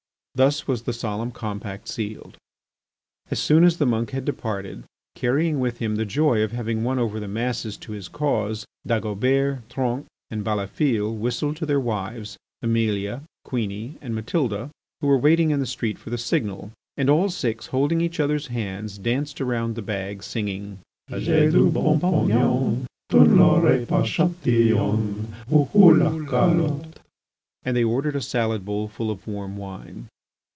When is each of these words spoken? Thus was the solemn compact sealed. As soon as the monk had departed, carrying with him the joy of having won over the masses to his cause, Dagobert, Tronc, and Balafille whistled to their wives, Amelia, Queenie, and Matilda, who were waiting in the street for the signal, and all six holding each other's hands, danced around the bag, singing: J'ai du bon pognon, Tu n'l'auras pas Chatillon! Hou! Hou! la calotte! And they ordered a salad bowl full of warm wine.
Thus 0.33 0.65
was 0.65 0.83
the 0.83 0.93
solemn 0.93 1.31
compact 1.31 1.89
sealed. 1.89 2.37
As 3.29 3.37
soon 3.37 3.65
as 3.65 3.77
the 3.77 3.85
monk 3.85 4.11
had 4.11 4.23
departed, 4.23 4.85
carrying 5.13 5.59
with 5.59 5.79
him 5.79 5.97
the 5.97 6.05
joy 6.05 6.41
of 6.41 6.53
having 6.53 6.85
won 6.85 6.97
over 6.99 7.19
the 7.19 7.27
masses 7.27 7.75
to 7.79 7.91
his 7.91 8.07
cause, 8.07 8.65
Dagobert, 8.87 9.67
Tronc, 9.67 10.05
and 10.29 10.41
Balafille 10.41 11.13
whistled 11.13 11.57
to 11.57 11.65
their 11.65 11.81
wives, 11.81 12.37
Amelia, 12.63 13.23
Queenie, 13.43 13.97
and 14.01 14.15
Matilda, 14.15 14.69
who 15.01 15.07
were 15.07 15.17
waiting 15.17 15.51
in 15.51 15.59
the 15.59 15.65
street 15.65 15.99
for 15.99 16.09
the 16.09 16.17
signal, 16.17 16.71
and 16.95 17.09
all 17.09 17.29
six 17.29 17.65
holding 17.67 17.99
each 17.99 18.21
other's 18.21 18.47
hands, 18.47 18.97
danced 18.97 19.41
around 19.41 19.75
the 19.75 19.81
bag, 19.81 20.23
singing: 20.23 20.79
J'ai 21.09 21.51
du 21.51 21.69
bon 21.69 21.99
pognon, 21.99 22.85
Tu 23.09 23.17
n'l'auras 23.19 23.85
pas 23.85 24.07
Chatillon! 24.07 25.27
Hou! 25.49 25.65
Hou! 25.73 25.93
la 25.97 26.09
calotte! 26.25 27.01
And 27.63 27.75
they 27.75 27.83
ordered 27.83 28.15
a 28.15 28.21
salad 28.21 28.63
bowl 28.63 28.87
full 28.87 29.11
of 29.11 29.27
warm 29.27 29.57
wine. 29.57 30.07